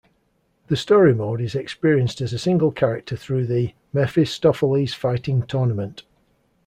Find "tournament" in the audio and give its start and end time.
5.43-6.05